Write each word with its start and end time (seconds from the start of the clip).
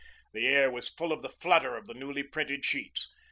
The 0.33 0.47
air 0.47 0.71
was 0.71 0.89
full 0.89 1.11
of 1.11 1.21
the 1.21 1.29
flutter 1.29 1.75
of 1.77 1.85
the 1.85 1.93
newly 1.93 2.23
printed 2.23 2.65
sheets. 2.65 3.07